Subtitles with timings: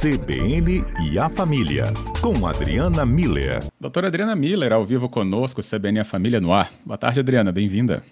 [0.00, 1.84] CBN e a Família,
[2.22, 3.62] com Adriana Miller.
[3.78, 6.72] Doutora Adriana Miller, ao vivo conosco, CBN e a Família no ar.
[6.86, 8.02] Boa tarde, Adriana, bem-vinda.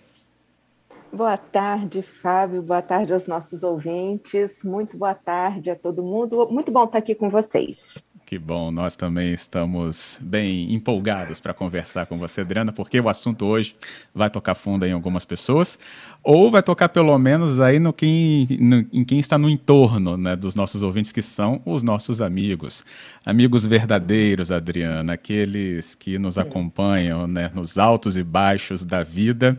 [1.11, 2.61] Boa tarde, Fábio.
[2.61, 4.63] Boa tarde aos nossos ouvintes.
[4.63, 6.47] Muito boa tarde a todo mundo.
[6.51, 7.97] Muito bom estar aqui com vocês.
[8.29, 13.47] Que bom, nós também estamos bem empolgados para conversar com você, Adriana, porque o assunto
[13.47, 13.75] hoje
[14.15, 15.79] vai tocar fundo em algumas pessoas,
[16.23, 20.37] ou vai tocar pelo menos aí no quem, no, em quem está no entorno né,
[20.37, 22.85] dos nossos ouvintes, que são os nossos amigos.
[23.25, 29.57] Amigos verdadeiros, Adriana, aqueles que nos acompanham né, nos altos e baixos da vida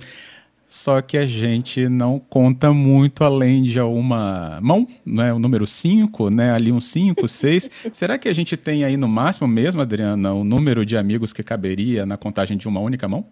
[0.69, 5.33] só que a gente não conta muito além de uma mão, né?
[5.33, 6.51] o número 5, né?
[6.51, 7.71] ali um 5, 6.
[7.91, 11.41] Será que a gente tem aí no máximo mesmo, Adriana, o número de amigos que
[11.41, 13.25] caberia na contagem de uma única mão?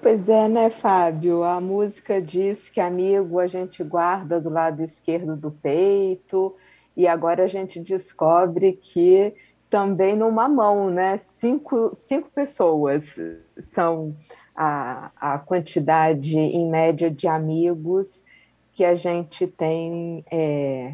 [0.00, 1.44] Pois é, né, Fábio?
[1.44, 6.56] A música diz que amigo a gente guarda do lado esquerdo do peito,
[6.96, 9.34] e agora a gente descobre que
[9.68, 11.20] também numa mão, né?
[11.36, 13.18] Cinco, cinco pessoas
[13.58, 14.16] são
[14.54, 18.24] a, a quantidade em média de amigos
[18.72, 20.92] que a gente tem é,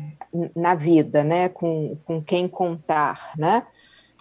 [0.55, 1.49] na vida, né?
[1.49, 3.67] Com, com quem contar, né?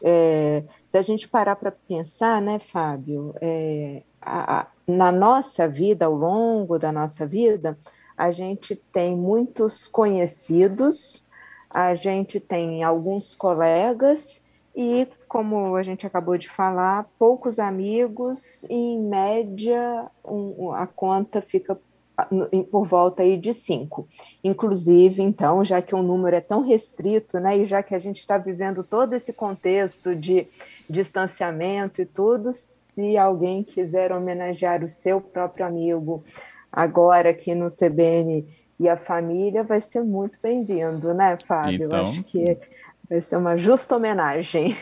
[0.03, 6.13] É, se a gente parar para pensar, né, Fábio, é, a, na nossa vida, ao
[6.13, 7.77] longo da nossa vida,
[8.15, 11.23] a gente tem muitos conhecidos,
[11.69, 14.41] a gente tem alguns colegas
[14.77, 21.41] e, como a gente acabou de falar, poucos amigos, e em média um, a conta
[21.41, 21.75] fica
[22.69, 24.07] por volta aí de cinco.
[24.43, 28.19] Inclusive, então, já que o número é tão restrito, né, e já que a gente
[28.19, 30.47] está vivendo todo esse contexto de
[30.87, 36.23] distanciamento e tudo, se alguém quiser homenagear o seu próprio amigo
[36.71, 38.45] agora aqui no CBN
[38.79, 41.87] e a família, vai ser muito bem-vindo, né, Fábio?
[41.87, 42.03] Então...
[42.03, 42.59] Acho que
[43.09, 44.77] Vai ser uma justa homenagem.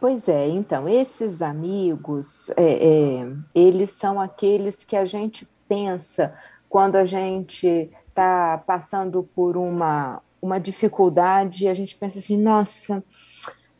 [0.00, 6.34] Pois é, então, esses amigos, é, é, eles são aqueles que a gente pensa
[6.76, 13.02] quando a gente está passando por uma, uma dificuldade, a gente pensa assim, nossa,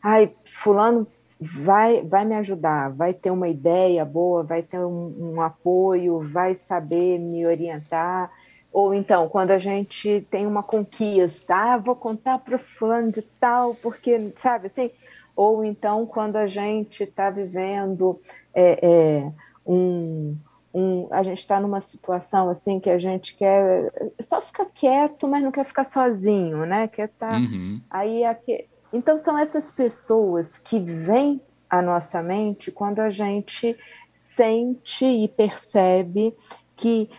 [0.01, 1.05] ai, fulano
[1.39, 6.55] vai, vai me ajudar, vai ter uma ideia boa, vai ter um, um apoio, vai
[6.55, 8.31] saber me orientar.
[8.73, 13.75] Ou então, quando a gente tem uma conquista, ah, vou contar para fulano de tal,
[13.75, 14.89] porque, sabe assim?
[15.35, 18.19] Ou então, quando a gente está vivendo
[18.55, 19.31] é, é,
[19.63, 20.35] um,
[20.77, 25.41] um, a gente está numa situação assim que a gente quer só ficar quieto, mas
[25.41, 26.87] não quer ficar sozinho, né?
[26.87, 27.81] Quer estar tá, uhum.
[27.89, 28.65] aí aqui.
[28.93, 33.75] Então são essas pessoas que vêm à nossa mente quando a gente
[34.13, 36.35] sente e percebe
[36.75, 37.09] que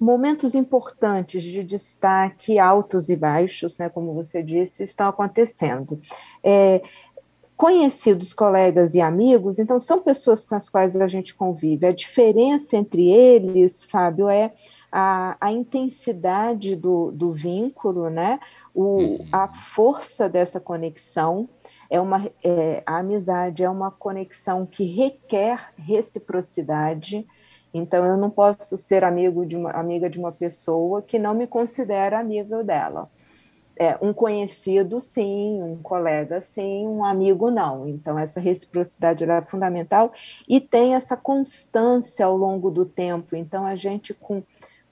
[0.00, 6.00] momentos importantes de destaque, altos e baixos, né, como você disse, estão acontecendo.
[6.42, 6.82] É,
[7.56, 11.86] conhecidos, colegas e amigos, então são pessoas com as quais a gente convive.
[11.86, 14.52] A diferença entre eles, Fábio, é
[14.90, 18.40] a, a intensidade do, do vínculo, né?
[18.74, 19.28] O, uhum.
[19.30, 21.48] a força dessa conexão.
[21.88, 27.26] É uma, é, a amizade é uma conexão que requer reciprocidade.
[27.72, 31.46] Então, eu não posso ser amigo de uma, amiga de uma pessoa que não me
[31.46, 33.10] considera amiga dela
[33.82, 37.88] é, um conhecido, sim, um colega, sim, um amigo, não.
[37.88, 40.12] Então, essa reciprocidade é fundamental
[40.48, 43.34] e tem essa constância ao longo do tempo.
[43.34, 44.40] Então, a gente, com,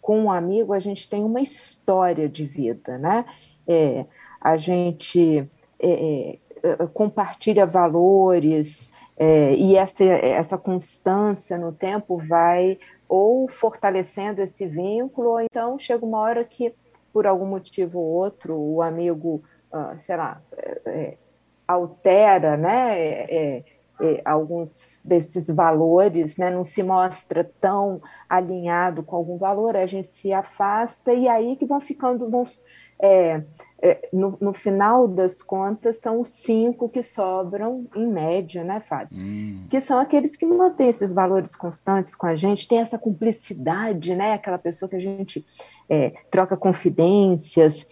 [0.02, 3.24] com um amigo, a gente tem uma história de vida, né?
[3.64, 4.06] É,
[4.40, 5.48] a gente
[5.78, 12.76] é, é compartilha valores é, e essa, essa constância no tempo vai
[13.08, 16.74] ou fortalecendo esse vínculo, ou então chega uma hora que
[17.12, 19.42] por algum motivo ou outro, o amigo,
[19.72, 21.18] uh, sei lá, é, é,
[21.66, 23.64] altera, né, é, é,
[24.02, 30.12] é, alguns desses valores, né, não se mostra tão alinhado com algum valor, a gente
[30.12, 32.44] se afasta e aí que vão ficando, vão,
[33.02, 33.42] é,
[33.82, 39.16] é, no, no, final das contas, são os cinco que sobram, em média, né, Fábio?
[39.18, 39.64] Hum.
[39.70, 44.34] Que são aqueles que mantêm esses valores constantes com a gente, tem essa cumplicidade, né?
[44.34, 45.44] Aquela pessoa que a gente
[45.88, 47.86] é, troca confidências,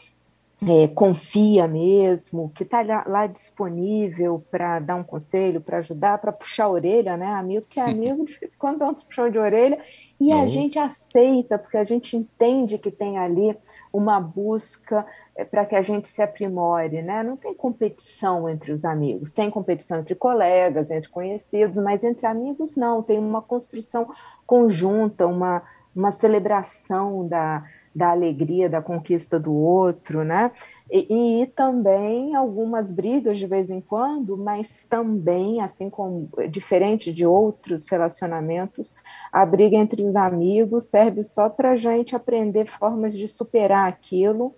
[0.66, 6.32] é, confia mesmo, que está lá, lá, disponível para dar um conselho, para ajudar, para
[6.32, 7.28] puxar a orelha, né?
[7.28, 9.78] Amigo que é amigo, de vez em quando dá um puxão de orelha,
[10.20, 13.56] e a gente aceita, porque a gente entende que tem ali
[13.93, 17.23] uma busca é, para que a gente se aprimore, né?
[17.23, 22.76] Não tem competição entre os amigos, tem competição entre colegas, entre conhecidos, mas entre amigos
[22.76, 24.09] não, tem uma construção
[24.44, 25.62] conjunta, uma,
[25.94, 27.65] uma celebração da
[27.98, 30.52] da alegria da conquista do outro, né?
[30.90, 37.26] E, e, também algumas brigas de vez em quando, mas também, assim como diferente de
[37.26, 38.94] outros relacionamentos,
[39.30, 44.54] a briga entre os amigos serve só para a gente aprender formas de superar aquilo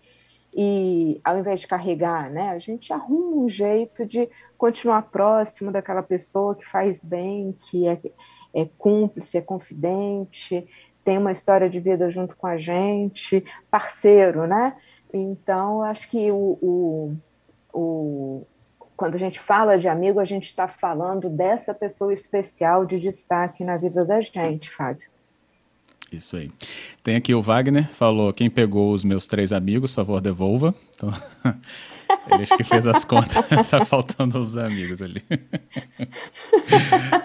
[0.55, 2.51] e ao invés de carregar, né?
[2.51, 4.29] A gente arruma um jeito de
[4.59, 7.99] continuar próximo daquela pessoa que faz bem, que é,
[8.55, 10.69] é cúmplice, é confidente,
[11.05, 14.75] tem uma história de vida junto com a gente, parceiro, né?
[15.13, 17.17] Então, acho que o, o,
[17.73, 18.47] o
[18.97, 23.65] quando a gente fala de amigo, a gente está falando dessa pessoa especial de destaque
[23.65, 25.09] na vida da gente, Fábio.
[26.13, 26.51] Isso aí.
[27.03, 30.75] Tem aqui o Wagner, falou: quem pegou os meus três amigos, favor, devolva.
[30.95, 31.11] Então,
[32.33, 35.23] ele acho que fez as contas, tá faltando os amigos ali.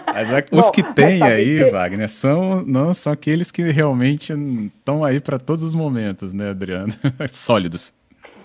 [0.06, 1.70] Mas é, os Bom, que tem aí, que...
[1.70, 6.92] Wagner, são, não são aqueles que realmente estão aí para todos os momentos, né, Adriano?
[7.30, 7.92] Sólidos.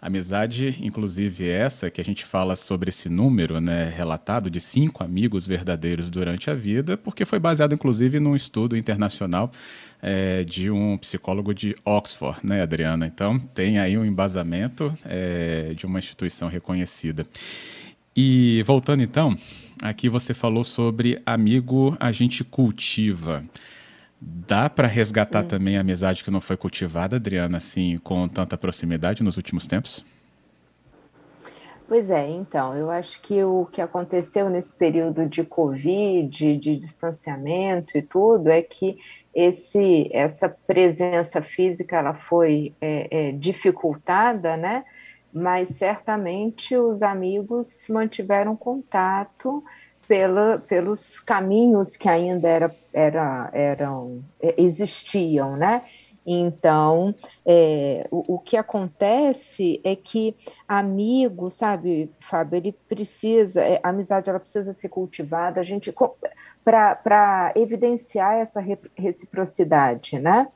[0.00, 5.46] Amizade, inclusive essa que a gente fala sobre esse número, né, relatado de cinco amigos
[5.46, 9.50] verdadeiros durante a vida, porque foi baseado inclusive num estudo internacional
[10.02, 13.06] é, de um psicólogo de Oxford, né, Adriana?
[13.06, 17.26] Então tem aí um embasamento é, de uma instituição reconhecida.
[18.16, 19.36] E voltando então,
[19.82, 23.44] aqui você falou sobre amigo a gente cultiva.
[24.20, 29.22] Dá para resgatar também a amizade que não foi cultivada, Adriana, assim, com tanta proximidade
[29.22, 30.04] nos últimos tempos?
[31.88, 37.98] Pois é, então, eu acho que o que aconteceu nesse período de Covid, de distanciamento
[37.98, 38.98] e tudo, é que
[39.34, 44.84] esse, essa presença física ela foi é, é, dificultada, né?
[45.32, 49.62] Mas certamente os amigos mantiveram contato
[50.06, 54.24] pela, pelos caminhos que ainda era, era, eram,
[54.56, 55.82] existiam, né?
[56.26, 57.14] Então,
[57.46, 60.36] é, o, o, que acontece é que
[60.68, 65.94] amigo, sabe, Fábio, ele precisa, é, a amizade ela precisa ser cultivada, a gente
[66.62, 68.60] para evidenciar essa
[68.96, 70.48] reciprocidade, né?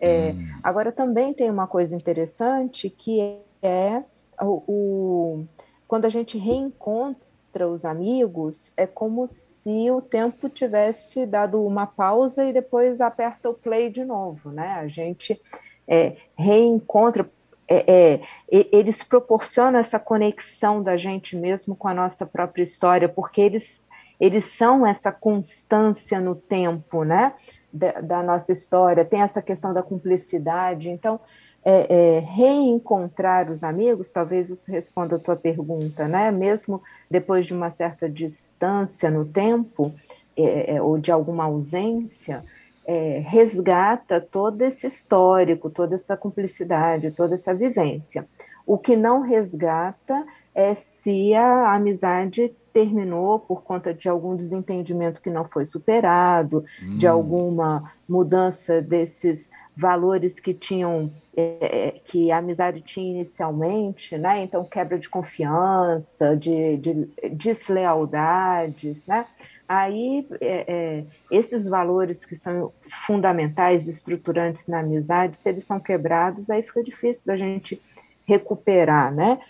[0.00, 0.48] É, hum.
[0.62, 4.02] Agora também tem uma coisa interessante que é
[4.44, 5.44] o,
[5.86, 12.44] quando a gente reencontra os amigos, é como se o tempo tivesse dado uma pausa
[12.44, 14.72] e depois aperta o play de novo, né?
[14.80, 15.40] A gente
[15.86, 17.30] é, reencontra,
[17.68, 18.20] é, é,
[18.50, 23.86] eles proporcionam essa conexão da gente mesmo com a nossa própria história, porque eles,
[24.18, 27.34] eles são essa constância no tempo, né?
[27.70, 30.90] Da, da nossa história, tem essa questão da cumplicidade.
[30.90, 31.20] Então,
[31.64, 36.30] é, é, reencontrar os amigos, talvez isso responda a tua pergunta, né?
[36.30, 39.92] Mesmo depois de uma certa distância no tempo
[40.36, 42.44] é, é ou de alguma ausência,
[42.84, 48.26] é, resgata todo esse histórico, toda essa cumplicidade, toda essa vivência.
[48.66, 55.30] O que não resgata é se a amizade terminou por conta de algum desentendimento que
[55.30, 56.96] não foi superado, hum.
[56.96, 64.42] de alguma mudança desses valores que tinham é, é, que a amizade tinha inicialmente, né?
[64.42, 69.26] Então quebra de confiança, de, de deslealdades, né?
[69.66, 72.70] Aí é, é, esses valores que são
[73.06, 77.80] fundamentais, estruturantes na amizade, se eles são quebrados, aí fica difícil da gente
[78.26, 79.40] recuperar, né?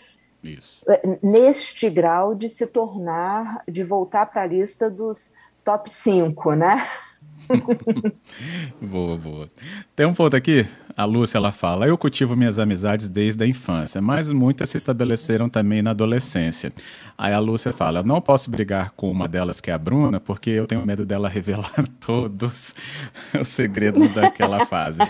[0.43, 0.81] Isso.
[0.87, 5.31] É, neste grau de se tornar, de voltar para a lista dos
[5.63, 6.87] top 5, né?
[8.81, 9.49] boa, boa.
[9.95, 14.01] Tem um ponto aqui, a Lúcia ela fala: Eu cultivo minhas amizades desde a infância,
[14.01, 16.71] mas muitas se estabeleceram também na adolescência.
[17.17, 20.49] Aí a Lúcia fala: não posso brigar com uma delas, que é a Bruna, porque
[20.49, 22.73] eu tenho medo dela revelar todos
[23.39, 24.99] os segredos daquela fase.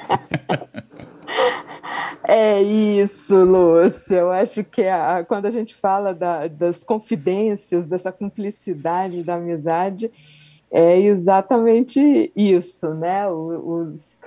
[2.25, 4.17] É isso, Lúcia.
[4.17, 10.09] Eu acho que a, quando a gente fala da, das confidências, dessa cumplicidade da amizade,
[10.71, 13.29] é exatamente isso, né?
[13.29, 14.17] Os,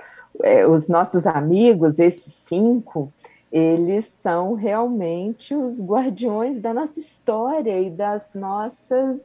[0.43, 3.11] é, os nossos amigos, esses cinco,
[3.51, 9.21] eles são realmente os guardiões da nossa história e das nossas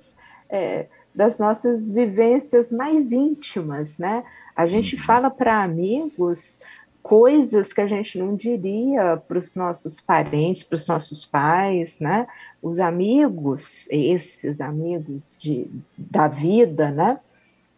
[0.49, 4.25] é, das nossas vivências mais íntimas, né?
[4.57, 5.03] A gente uhum.
[5.03, 6.59] fala para amigos
[7.03, 12.27] coisas que a gente não diria para os nossos parentes, para os nossos pais, né?
[12.63, 15.69] Os amigos, esses amigos de,
[15.99, 17.19] da vida, né?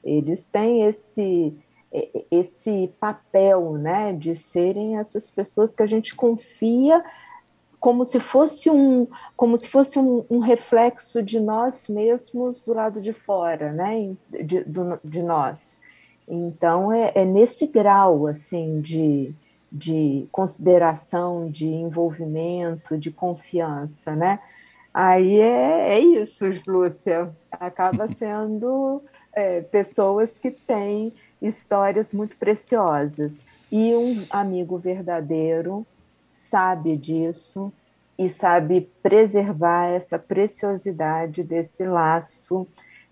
[0.04, 1.54] Eles têm esse
[2.28, 7.04] esse papel, né, de serem essas pessoas que a gente confia
[7.78, 13.00] como se fosse um como se fosse um, um reflexo de nós mesmos do lado
[13.00, 15.80] de fora, né, de, do, de nós.
[16.26, 19.34] Então, é, é nesse grau, assim, de,
[19.70, 24.40] de consideração, de envolvimento, de confiança, né?
[24.92, 27.34] Aí é, é isso, Lúcia.
[27.50, 29.02] Acaba sendo
[29.32, 31.12] é, pessoas que têm
[31.42, 33.44] histórias muito preciosas.
[33.70, 35.86] E um amigo verdadeiro
[36.32, 37.72] sabe disso
[38.16, 42.66] e sabe preservar essa preciosidade desse laço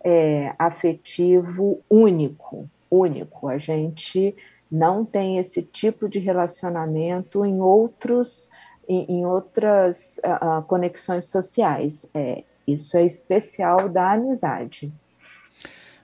[0.04, 3.48] é, afetivo único, único.
[3.48, 4.36] A gente
[4.70, 8.48] não tem esse tipo de relacionamento em outros
[8.88, 12.06] em, em outras uh, conexões sociais.
[12.12, 14.92] É, isso é especial da amizade.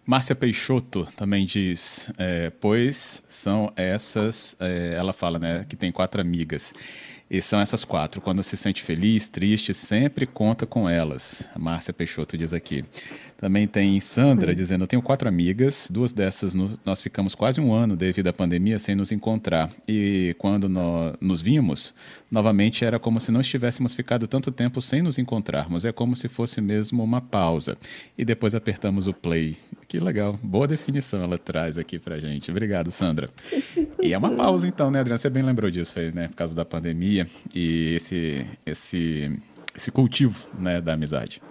[0.04, 6.20] Márcia Peixoto também diz, é, pois são essas, é, ela fala, né, que tem quatro
[6.20, 6.72] amigas.
[7.30, 8.22] E são essas quatro.
[8.22, 11.50] Quando se sente feliz, triste, sempre conta com elas.
[11.54, 12.86] A Márcia Peixoto diz aqui.
[13.38, 17.72] Também tem Sandra dizendo: Eu tenho quatro amigas, duas dessas no, nós ficamos quase um
[17.72, 19.70] ano devido à pandemia sem nos encontrar.
[19.86, 21.94] E quando nós nos vimos,
[22.28, 25.84] novamente era como se não estivéssemos ficado tanto tempo sem nos encontrarmos.
[25.84, 27.78] É como se fosse mesmo uma pausa.
[28.18, 29.56] E depois apertamos o play.
[29.86, 32.50] Que legal, boa definição ela traz aqui pra gente.
[32.50, 33.30] Obrigado, Sandra.
[34.00, 35.18] E é uma pausa então, né, Adriana?
[35.18, 36.28] Você bem lembrou disso aí, né?
[36.28, 39.30] Por causa da pandemia e esse, esse,
[39.76, 41.42] esse cultivo né, da amizade.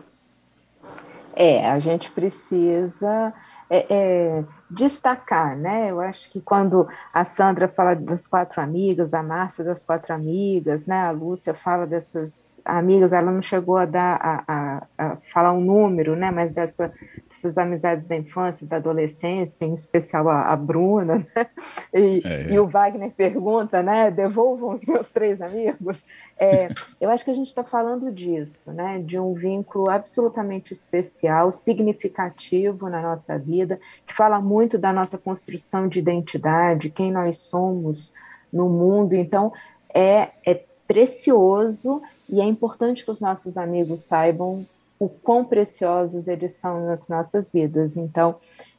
[1.39, 3.32] É, a gente precisa
[3.70, 5.91] é, é, destacar, né?
[5.91, 10.88] Eu acho que quando a Sandra fala das quatro amigas, a Márcia das quatro amigas,
[10.88, 11.00] né?
[11.06, 15.62] A Lúcia fala dessas amigas, ela não chegou a dar a, a, a falar um
[15.62, 16.32] número, né?
[16.32, 16.91] Mas dessa,
[17.38, 21.48] dessas amizades da infância, da adolescência, em especial a, a Bruna, né?
[21.94, 22.51] E, é.
[22.51, 24.10] e, o Wagner pergunta, né?
[24.12, 25.98] Devolvam os meus três amigos.
[26.38, 29.00] É, eu acho que a gente está falando disso, né?
[29.00, 35.88] De um vínculo absolutamente especial, significativo na nossa vida, que fala muito da nossa construção
[35.88, 38.13] de identidade, quem nós somos
[38.51, 39.13] no mundo.
[39.13, 39.53] Então,
[39.94, 44.65] é, é precioso e é importante que os nossos amigos saibam
[45.00, 47.96] o quão preciosos eles são nas nossas vidas.
[47.96, 48.38] Então,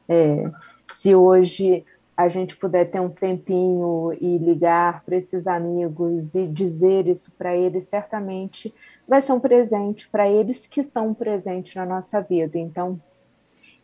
[0.08, 0.50] é,
[0.90, 1.84] se hoje
[2.16, 7.56] a gente puder ter um tempinho e ligar para esses amigos e dizer isso para
[7.56, 8.74] eles, certamente
[9.06, 12.58] vai ser um presente para eles que são um presente na nossa vida.
[12.58, 13.00] Então,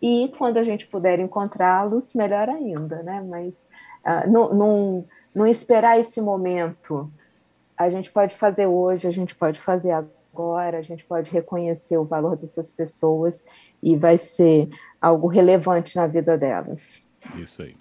[0.02, 3.24] e quando a gente puder encontrá-los, melhor ainda, né?
[3.26, 3.54] Mas
[4.04, 7.08] uh, não, não, não esperar esse momento.
[7.76, 10.23] A gente pode fazer hoje, a gente pode fazer agora,
[10.78, 13.44] a gente pode reconhecer o valor dessas pessoas
[13.82, 14.68] e vai ser
[15.00, 17.02] algo relevante na vida delas.
[17.36, 17.74] Isso aí.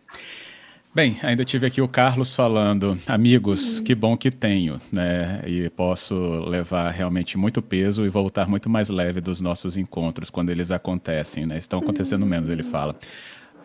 [0.95, 5.41] Bem, ainda tive aqui o Carlos falando, amigos, que bom que tenho, né?
[5.47, 6.13] E posso
[6.45, 11.47] levar realmente muito peso e voltar muito mais leve dos nossos encontros quando eles acontecem,
[11.47, 11.57] né?
[11.57, 12.95] Estão acontecendo menos, ele fala.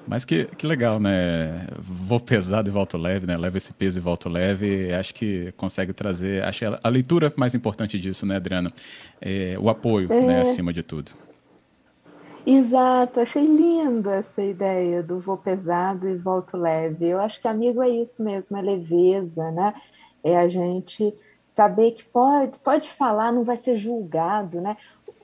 [0.06, 1.66] Mas que, que legal, né?
[1.78, 3.36] Vou pesado e volto leve, né?
[3.36, 4.92] Leva esse peso e volto leve.
[4.94, 6.42] Acho que consegue trazer.
[6.44, 8.72] Acho a, a leitura mais importante disso, né, Adriana?
[9.20, 10.22] É, o apoio, né, é.
[10.22, 11.12] né, acima de tudo.
[12.50, 17.06] Exato, achei linda essa ideia do vou pesado e volto leve.
[17.06, 19.74] Eu acho que amigo é isso mesmo, é leveza, né?
[20.24, 21.14] É a gente
[21.50, 24.78] saber que pode, pode falar, não vai ser julgado, né?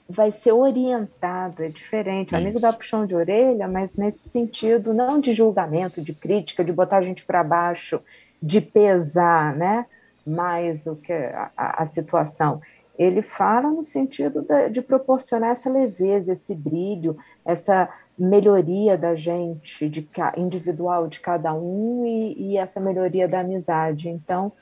[0.08, 2.34] Vai ser orientado, é diferente.
[2.34, 6.72] O amigo dá puxão de orelha, mas nesse sentido, não de julgamento, de crítica, de
[6.72, 8.00] botar a gente para baixo,
[8.42, 9.86] de pesar, né?
[10.26, 12.60] Mais o que a, a, situação
[12.98, 19.88] ele fala no sentido de, de proporcionar essa leveza, esse brilho, essa melhoria da gente,
[19.88, 24.08] de individual de cada um e, e essa melhoria da amizade.
[24.08, 24.52] Então,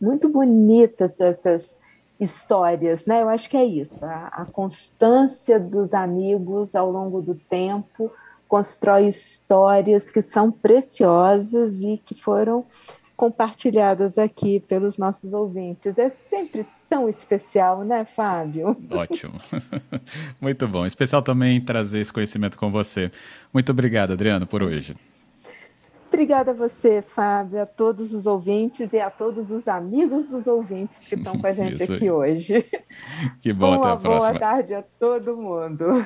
[0.00, 1.76] muito bonitas essas
[2.20, 3.22] histórias, né?
[3.22, 4.04] Eu acho que é isso.
[4.04, 8.12] A, a, constância dos amigos ao longo do tempo
[8.46, 12.66] constrói histórias que são preciosas e que foram
[13.16, 15.98] compartilhadas aqui pelos nossos ouvintes.
[15.98, 18.76] É sempre tão especial, né, Fábio?
[18.90, 19.40] Ótimo.
[20.40, 20.84] Muito bom.
[20.84, 23.10] Especial também trazer esse conhecimento com você.
[23.52, 24.94] Muito obrigado, Adriano, por hoje.
[26.12, 30.98] Obrigada a você, Fábio, a todos os ouvintes e a todos os amigos dos ouvintes
[30.98, 32.66] que estão com a gente aqui hoje.
[33.40, 34.32] Que bom, Uma até a próxima.
[34.32, 36.04] Boa tarde a todo mundo.